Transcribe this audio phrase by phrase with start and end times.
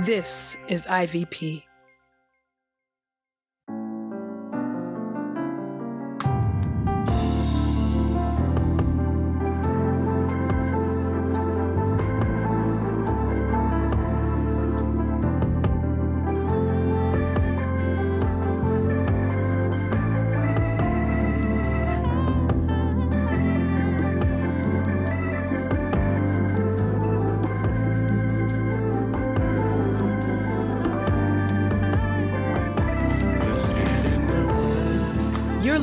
[0.00, 1.62] This is IVP.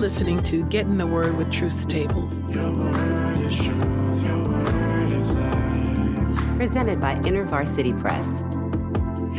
[0.01, 2.27] Listening to Get in the Word with Truth's Table.
[2.49, 6.57] Your word is truth, your word is life.
[6.57, 8.41] Presented by InterVarsity Press.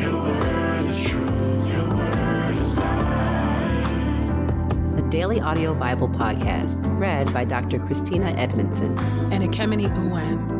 [0.01, 3.88] Your word is truth, your word is life.
[4.98, 7.80] A daily audio Bible podcast read by Dr.
[7.80, 8.97] Christina Edmondson.
[9.33, 10.52] And Ekemini Uwan.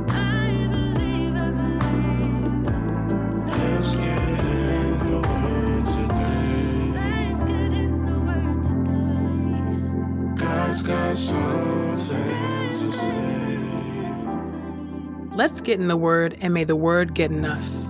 [15.35, 17.89] Let's get in the Word, and may the Word get in us.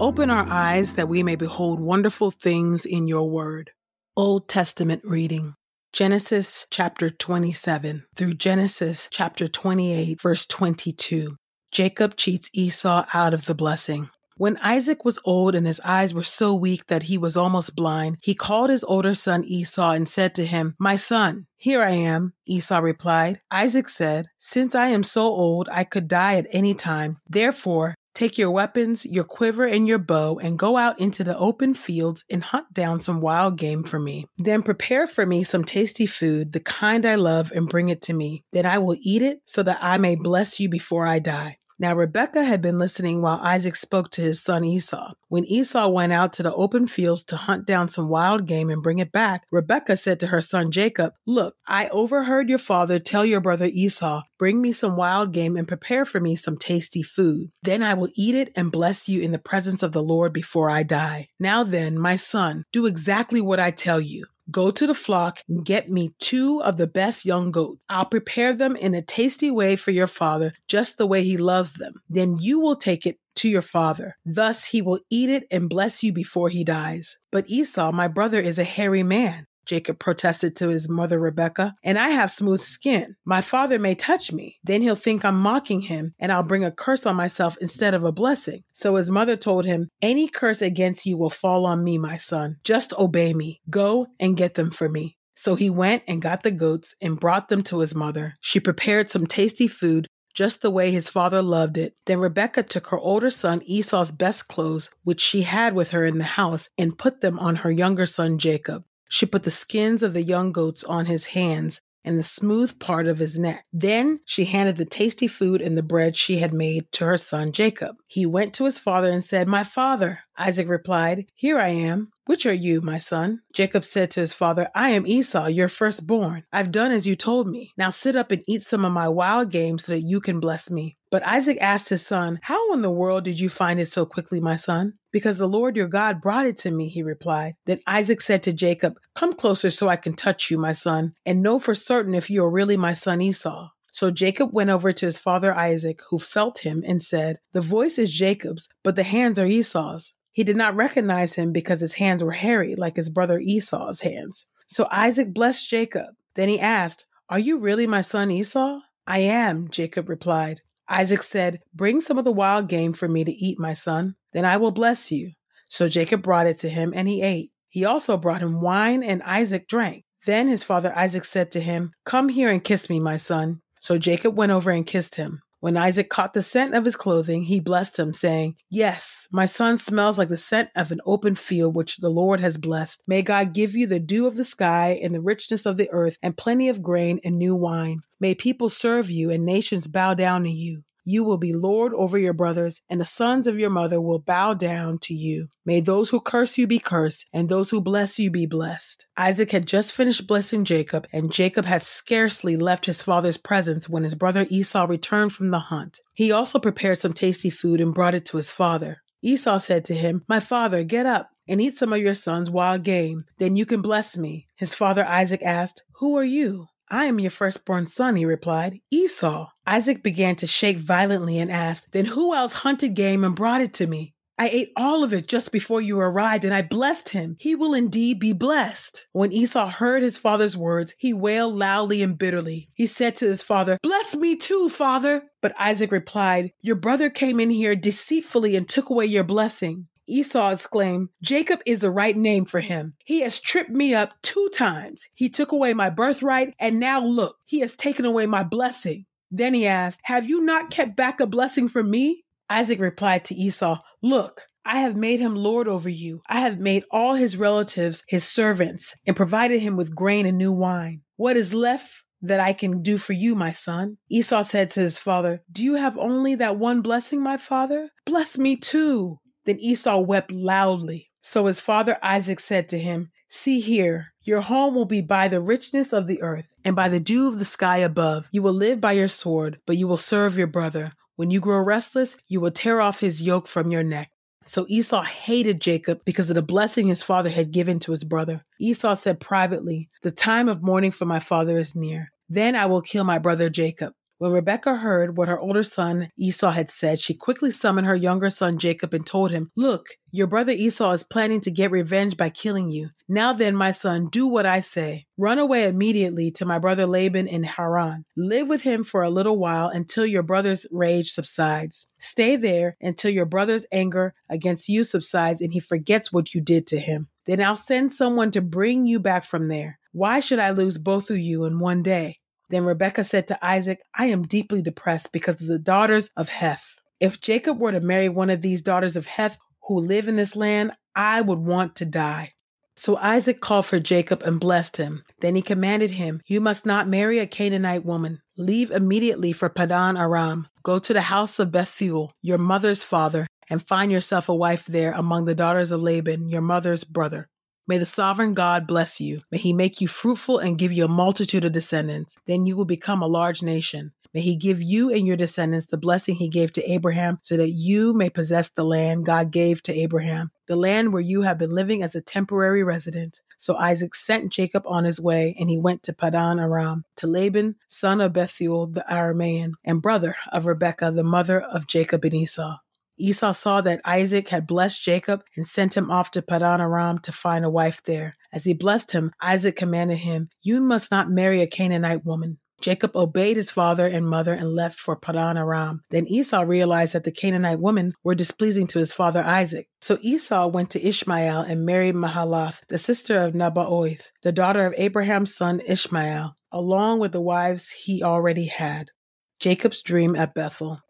[0.00, 3.70] Open our eyes that we may behold wonderful things in your Word.
[4.16, 5.54] Old Testament reading
[5.92, 11.36] Genesis chapter 27 through Genesis chapter 28, verse 22.
[11.70, 14.10] Jacob cheats Esau out of the blessing.
[14.38, 18.18] When Isaac was old and his eyes were so weak that he was almost blind,
[18.20, 22.34] he called his older son Esau and said to him, My son, here I am.
[22.46, 23.40] Esau replied.
[23.50, 27.16] Isaac said, Since I am so old, I could die at any time.
[27.28, 31.74] Therefore, Take your weapons, your quiver, and your bow, and go out into the open
[31.74, 34.24] fields and hunt down some wild game for me.
[34.38, 38.14] Then prepare for me some tasty food, the kind I love, and bring it to
[38.14, 38.42] me.
[38.52, 41.58] Then I will eat it so that I may bless you before I die.
[41.78, 45.12] Now Rebekah had been listening while Isaac spoke to his son Esau.
[45.28, 48.82] When Esau went out to the open fields to hunt down some wild game and
[48.82, 53.26] bring it back, Rebekah said to her son Jacob, Look, I overheard your father tell
[53.26, 57.50] your brother Esau, Bring me some wild game and prepare for me some tasty food.
[57.62, 60.70] Then I will eat it and bless you in the presence of the Lord before
[60.70, 61.28] I die.
[61.38, 64.26] Now then, my son, do exactly what I tell you.
[64.50, 67.82] Go to the flock and get me two of the best young goats.
[67.88, 71.72] I'll prepare them in a tasty way for your father, just the way he loves
[71.74, 71.94] them.
[72.08, 74.16] Then you will take it to your father.
[74.24, 77.16] Thus he will eat it and bless you before he dies.
[77.32, 79.46] But Esau, my brother, is a hairy man.
[79.66, 83.16] Jacob protested to his mother Rebekah, and I have smooth skin.
[83.24, 84.58] My father may touch me.
[84.64, 88.04] Then he'll think I'm mocking him, and I'll bring a curse on myself instead of
[88.04, 88.62] a blessing.
[88.72, 92.56] So his mother told him, Any curse against you will fall on me, my son.
[92.64, 93.60] Just obey me.
[93.68, 95.16] Go and get them for me.
[95.34, 98.36] So he went and got the goats and brought them to his mother.
[98.40, 101.94] She prepared some tasty food just the way his father loved it.
[102.04, 106.18] Then Rebekah took her older son Esau's best clothes, which she had with her in
[106.18, 108.84] the house, and put them on her younger son Jacob.
[109.10, 113.06] She put the skins of the young goats on his hands and the smooth part
[113.06, 113.64] of his neck.
[113.72, 117.52] Then she handed the tasty food and the bread she had made to her son
[117.52, 117.96] Jacob.
[118.06, 120.20] He went to his father and said, My father.
[120.38, 122.12] Isaac replied, Here I am.
[122.26, 123.42] Which are you, my son?
[123.52, 126.42] Jacob said to his father, I am Esau, your firstborn.
[126.52, 127.72] I've done as you told me.
[127.78, 130.68] Now sit up and eat some of my wild game so that you can bless
[130.68, 130.96] me.
[131.12, 134.40] But Isaac asked his son, How in the world did you find it so quickly,
[134.40, 134.94] my son?
[135.12, 137.54] Because the Lord your God brought it to me, he replied.
[137.64, 141.44] Then Isaac said to Jacob, Come closer so I can touch you, my son, and
[141.44, 143.68] know for certain if you are really my son Esau.
[143.92, 147.98] So Jacob went over to his father Isaac, who felt him, and said, The voice
[147.98, 150.12] is Jacob's, but the hands are Esau's.
[150.36, 154.50] He did not recognize him because his hands were hairy, like his brother Esau's hands.
[154.66, 156.08] So Isaac blessed Jacob.
[156.34, 158.80] Then he asked, Are you really my son Esau?
[159.06, 160.60] I am, Jacob replied.
[160.90, 164.16] Isaac said, Bring some of the wild game for me to eat, my son.
[164.34, 165.30] Then I will bless you.
[165.70, 167.50] So Jacob brought it to him, and he ate.
[167.70, 170.04] He also brought him wine, and Isaac drank.
[170.26, 173.62] Then his father Isaac said to him, Come here and kiss me, my son.
[173.80, 175.40] So Jacob went over and kissed him.
[175.60, 179.78] When Isaac caught the scent of his clothing, he blessed him, saying, Yes, my son
[179.78, 183.02] smells like the scent of an open field which the Lord has blessed.
[183.06, 186.18] May God give you the dew of the sky and the richness of the earth,
[186.22, 188.02] and plenty of grain and new wine.
[188.20, 190.82] May people serve you and nations bow down to you.
[191.08, 194.54] You will be Lord over your brothers, and the sons of your mother will bow
[194.54, 195.46] down to you.
[195.64, 199.06] May those who curse you be cursed, and those who bless you be blessed.
[199.16, 204.02] Isaac had just finished blessing Jacob, and Jacob had scarcely left his father's presence when
[204.02, 206.00] his brother Esau returned from the hunt.
[206.12, 209.02] He also prepared some tasty food and brought it to his father.
[209.22, 212.82] Esau said to him, My father, get up and eat some of your son's wild
[212.82, 213.26] game.
[213.38, 214.48] Then you can bless me.
[214.56, 216.66] His father Isaac asked, Who are you?
[216.88, 219.50] I am your firstborn son, he replied, Esau.
[219.66, 223.74] Isaac began to shake violently and asked, Then who else hunted game and brought it
[223.74, 224.14] to me?
[224.38, 227.36] I ate all of it just before you arrived, and I blessed him.
[227.40, 229.06] He will indeed be blessed.
[229.12, 232.68] When Esau heard his father's words, he wailed loudly and bitterly.
[232.74, 235.22] He said to his father, Bless me too, father.
[235.40, 239.86] But Isaac replied, Your brother came in here deceitfully and took away your blessing.
[240.06, 242.94] Esau exclaimed, Jacob is the right name for him.
[243.04, 245.08] He has tripped me up two times.
[245.14, 249.06] He took away my birthright, and now look, he has taken away my blessing.
[249.30, 252.24] Then he asked, Have you not kept back a blessing from me?
[252.48, 256.22] Isaac replied to Esau, Look, I have made him lord over you.
[256.28, 260.52] I have made all his relatives his servants and provided him with grain and new
[260.52, 261.02] wine.
[261.16, 263.98] What is left that I can do for you, my son?
[264.10, 267.90] Esau said to his father, Do you have only that one blessing, my father?
[268.04, 269.18] Bless me too.
[269.44, 271.10] Then Esau wept loudly.
[271.22, 275.40] So his father Isaac said to him, See here, your home will be by the
[275.40, 278.28] richness of the earth and by the dew of the sky above.
[278.30, 280.92] You will live by your sword, but you will serve your brother.
[281.16, 284.10] When you grow restless, you will tear off his yoke from your neck.
[284.44, 288.44] So Esau hated Jacob because of the blessing his father had given to his brother.
[288.60, 292.12] Esau said privately, The time of mourning for my father is near.
[292.28, 293.92] Then I will kill my brother Jacob.
[294.18, 298.30] When Rebekah heard what her older son Esau had said, she quickly summoned her younger
[298.30, 302.30] son Jacob and told him, Look, your brother Esau is planning to get revenge by
[302.30, 302.88] killing you.
[303.08, 305.04] Now then, my son, do what I say.
[305.18, 308.06] Run away immediately to my brother Laban in Haran.
[308.16, 311.88] Live with him for a little while until your brother's rage subsides.
[311.98, 316.66] Stay there until your brother's anger against you subsides and he forgets what you did
[316.68, 317.08] to him.
[317.26, 319.78] Then I'll send someone to bring you back from there.
[319.92, 322.20] Why should I lose both of you in one day?
[322.48, 326.76] Then Rebekah said to Isaac, I am deeply depressed because of the daughters of Heth.
[327.00, 330.36] If Jacob were to marry one of these daughters of Heth who live in this
[330.36, 332.32] land, I would want to die.
[332.76, 335.02] So Isaac called for Jacob and blessed him.
[335.20, 338.20] Then he commanded him, You must not marry a Canaanite woman.
[338.36, 340.46] Leave immediately for Paddan Aram.
[340.62, 344.92] Go to the house of Bethuel, your mother's father, and find yourself a wife there
[344.92, 347.28] among the daughters of Laban, your mother's brother.
[347.68, 349.22] May the sovereign God bless you.
[349.32, 352.16] May he make you fruitful and give you a multitude of descendants.
[352.26, 353.92] Then you will become a large nation.
[354.14, 357.50] May he give you and your descendants the blessing he gave to Abraham so that
[357.50, 361.50] you may possess the land God gave to Abraham, the land where you have been
[361.50, 363.20] living as a temporary resident.
[363.36, 367.56] So Isaac sent Jacob on his way, and he went to Paddan Aram, to Laban,
[367.68, 372.56] son of Bethuel the Aramean, and brother of Rebekah, the mother of Jacob and Esau.
[372.98, 377.12] Esau saw that Isaac had blessed Jacob and sent him off to Paddan Aram to
[377.12, 378.16] find a wife there.
[378.32, 382.38] As he blessed him, Isaac commanded him, You must not marry a Canaanite woman.
[382.60, 385.82] Jacob obeyed his father and mother and left for Paddan Aram.
[385.90, 389.68] Then Esau realized that the Canaanite women were displeasing to his father Isaac.
[389.80, 394.74] So Esau went to Ishmael and married Mahalath, the sister of Nebaioth, the daughter of
[394.78, 398.90] Abraham's son Ishmael, along with the wives he already had.
[399.38, 400.80] Jacob's dream at Bethel.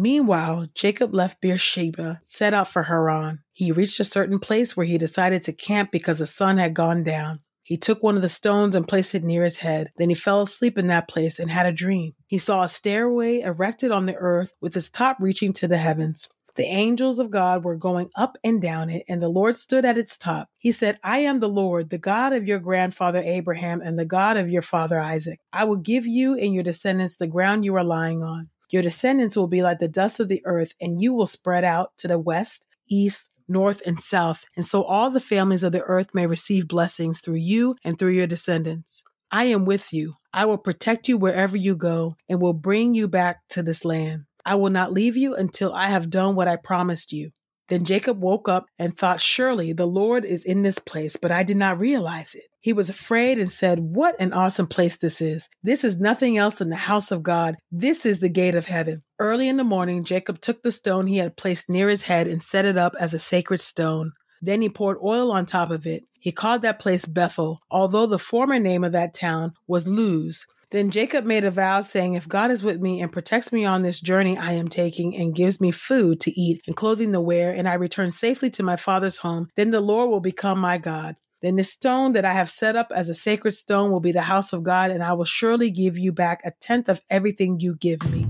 [0.00, 3.40] Meanwhile, Jacob left Beersheba, set out for Haran.
[3.52, 7.02] He reached a certain place where he decided to camp because the sun had gone
[7.02, 7.40] down.
[7.64, 9.92] He took one of the stones and placed it near his head.
[9.98, 12.14] Then he fell asleep in that place and had a dream.
[12.26, 16.30] He saw a stairway erected on the earth with its top reaching to the heavens.
[16.56, 19.98] The angels of God were going up and down it, and the Lord stood at
[19.98, 20.48] its top.
[20.56, 24.38] He said, I am the Lord, the God of your grandfather Abraham and the God
[24.38, 25.40] of your father Isaac.
[25.52, 28.48] I will give you and your descendants the ground you are lying on.
[28.70, 31.92] Your descendants will be like the dust of the earth, and you will spread out
[31.98, 36.14] to the west, east, north, and south, and so all the families of the earth
[36.14, 39.02] may receive blessings through you and through your descendants.
[39.32, 40.14] I am with you.
[40.32, 44.24] I will protect you wherever you go and will bring you back to this land.
[44.44, 47.30] I will not leave you until I have done what I promised you.
[47.68, 51.44] Then Jacob woke up and thought, Surely the Lord is in this place, but I
[51.44, 52.49] did not realize it.
[52.60, 55.48] He was afraid and said, What an awesome place this is.
[55.62, 57.56] This is nothing else than the house of God.
[57.72, 59.02] This is the gate of heaven.
[59.18, 62.42] Early in the morning, Jacob took the stone he had placed near his head and
[62.42, 64.12] set it up as a sacred stone.
[64.42, 66.04] Then he poured oil on top of it.
[66.18, 70.44] He called that place Bethel, although the former name of that town was Luz.
[70.70, 73.82] Then Jacob made a vow, saying, If God is with me and protects me on
[73.82, 77.52] this journey I am taking, and gives me food to eat and clothing to wear,
[77.52, 81.16] and I return safely to my father's home, then the Lord will become my God.
[81.42, 84.22] Then the stone that I have set up as a sacred stone will be the
[84.22, 87.76] house of God, and I will surely give you back a tenth of everything you
[87.76, 88.26] give me.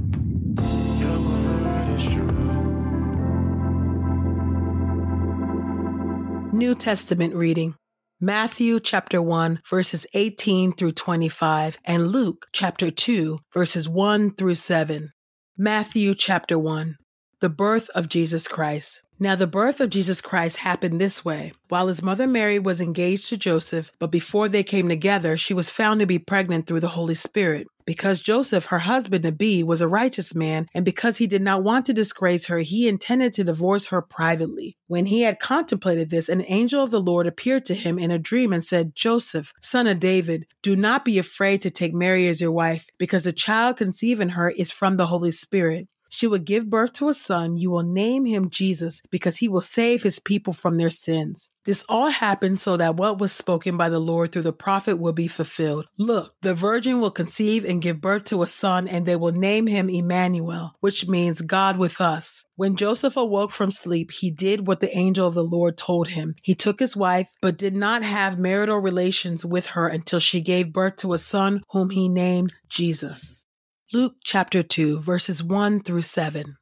[6.52, 7.74] New Testament reading.
[8.20, 15.12] Matthew chapter 1 verses 18 through 25 and Luke chapter 2 verses 1 through 7.
[15.56, 16.96] Matthew chapter 1
[17.40, 19.02] The birth of Jesus Christ.
[19.22, 21.52] Now the birth of Jesus Christ happened this way.
[21.68, 25.68] While his mother Mary was engaged to Joseph, but before they came together, she was
[25.68, 27.66] found to be pregnant through the Holy Spirit.
[27.84, 31.62] Because Joseph, her husband to be, was a righteous man, and because he did not
[31.62, 34.78] want to disgrace her, he intended to divorce her privately.
[34.86, 38.18] When he had contemplated this, an angel of the Lord appeared to him in a
[38.18, 42.40] dream and said, Joseph, son of David, do not be afraid to take Mary as
[42.40, 45.88] your wife, because the child conceived in her is from the Holy Spirit.
[46.12, 47.56] She will give birth to a son.
[47.56, 51.50] You will name him Jesus because he will save his people from their sins.
[51.64, 55.12] This all happened so that what was spoken by the Lord through the prophet will
[55.12, 55.86] be fulfilled.
[55.98, 59.66] Look, the virgin will conceive and give birth to a son, and they will name
[59.66, 62.44] him Emmanuel, which means God with us.
[62.56, 66.34] When Joseph awoke from sleep, he did what the angel of the Lord told him.
[66.42, 70.72] He took his wife, but did not have marital relations with her until she gave
[70.72, 73.46] birth to a son whom he named Jesus.
[73.92, 76.56] Luke chapter 2, verses 1 through 7.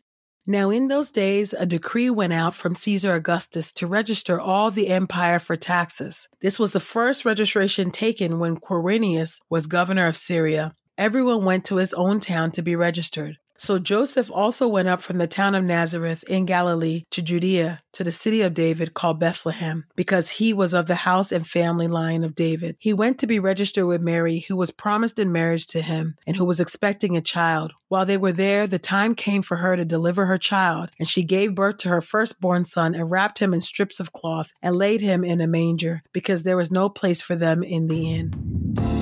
[0.47, 4.89] Now, in those days, a decree went out from Caesar Augustus to register all the
[4.89, 6.27] empire for taxes.
[6.41, 10.73] This was the first registration taken when Quirinius was governor of Syria.
[10.97, 13.37] Everyone went to his own town to be registered.
[13.61, 18.05] So Joseph also went up from the town of Nazareth in Galilee to Judea, to
[18.05, 22.23] the city of David called Bethlehem, because he was of the house and family line
[22.23, 22.77] of David.
[22.79, 26.37] He went to be registered with Mary, who was promised in marriage to him, and
[26.37, 27.73] who was expecting a child.
[27.89, 31.25] While they were there, the time came for her to deliver her child, and she
[31.25, 35.01] gave birth to her firstborn son and wrapped him in strips of cloth and laid
[35.01, 38.98] him in a manger, because there was no place for them in the inn.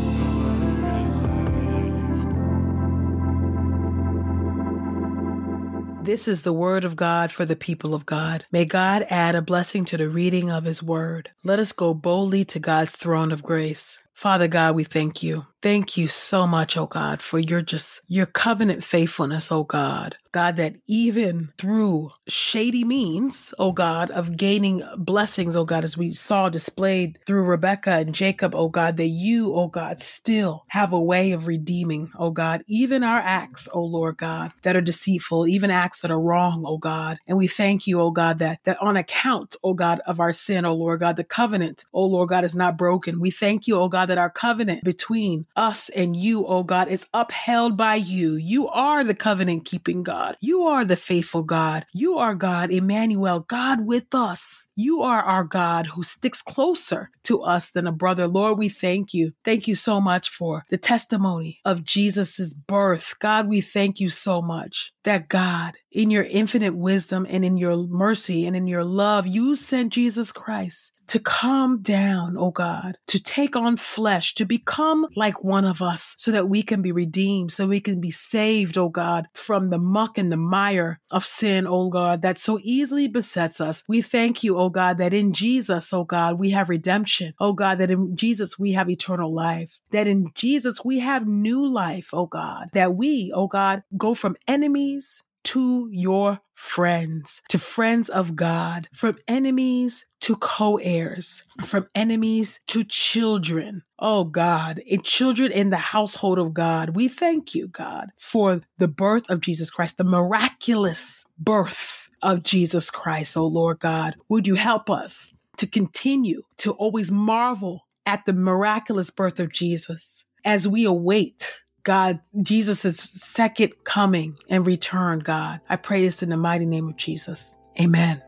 [6.06, 8.44] This is the word of God for the people of God.
[8.52, 11.30] May God add a blessing to the reading of his word.
[11.42, 13.98] Let us go boldly to God's throne of grace.
[14.14, 15.46] Father God, we thank you.
[15.62, 20.16] Thank you so much, oh God, for your just your covenant faithfulness, oh God.
[20.30, 26.12] God, that even through shady means, oh God, of gaining blessings, oh God, as we
[26.12, 31.00] saw displayed through Rebekah and Jacob, oh God, that you, oh God, still have a
[31.00, 35.70] way of redeeming, oh God, even our acts, oh Lord God, that are deceitful, even
[35.70, 37.16] acts that are wrong, oh God.
[37.26, 40.66] And we thank you, oh God, that that on account, oh God, of our sin,
[40.66, 43.20] oh Lord God, the covenant, oh Lord God, is not broken.
[43.20, 47.08] We thank you, oh God, that our covenant between us and you, oh God, is
[47.14, 48.36] upheld by you.
[48.36, 50.36] You are the covenant keeping God.
[50.40, 51.86] You are the faithful God.
[51.92, 54.68] You are God, Emmanuel, God with us.
[54.76, 58.26] You are our God who sticks closer to us than a brother.
[58.26, 59.32] Lord, we thank you.
[59.44, 63.14] Thank you so much for the testimony of Jesus' birth.
[63.18, 67.76] God, we thank you so much that God, in your infinite wisdom and in your
[67.76, 73.22] mercy and in your love, you sent Jesus Christ to calm down, oh God, to
[73.22, 77.52] take on flesh, to become like one of us so that we can be redeemed,
[77.52, 81.66] so we can be saved, oh God, from the muck and the mire of sin,
[81.66, 83.84] oh God, that so easily besets us.
[83.88, 87.34] We thank you, oh God, that in Jesus, oh God, we have redemption.
[87.38, 91.66] Oh God, that in Jesus we have eternal life, that in Jesus we have new
[91.66, 98.08] life, oh God, that we, oh God, go from enemies to your friends, to friends
[98.08, 103.82] of God, from enemies to co heirs, from enemies to children.
[103.98, 106.96] Oh God, and children in the household of God.
[106.96, 112.90] We thank you, God, for the birth of Jesus Christ, the miraculous birth of Jesus
[112.90, 113.36] Christ.
[113.36, 119.10] Oh Lord God, would you help us to continue to always marvel at the miraculous
[119.10, 125.60] birth of Jesus as we await God, Jesus' second coming and return, God.
[125.68, 127.56] I pray this in the mighty name of Jesus.
[127.80, 128.20] Amen.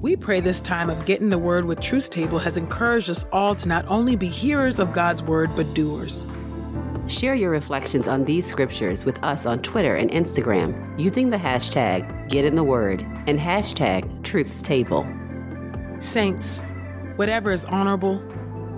[0.00, 3.56] We pray this time of getting the word with Truth Table has encouraged us all
[3.56, 6.28] to not only be hearers of God's word, but doers.
[7.08, 12.28] Share your reflections on these scriptures with us on Twitter and Instagram using the hashtag
[12.28, 15.04] Get in the Word and hashtag Truth's Table.
[15.98, 16.60] Saints,
[17.16, 18.22] whatever is honorable,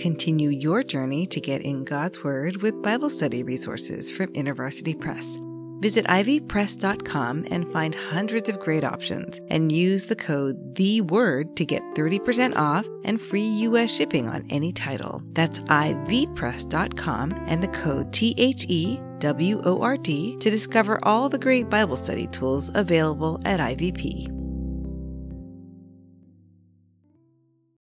[0.00, 5.38] Continue your journey to get in God's Word with Bible study resources from InterVarsity Press.
[5.80, 11.66] Visit ivpress.com and find hundreds of great options and use the code The Word to
[11.66, 15.20] get 30% off and free US shipping on any title.
[15.34, 21.28] That's ivpress.com and the code T H E W O R D to discover all
[21.28, 24.39] the great Bible study tools available at IVP.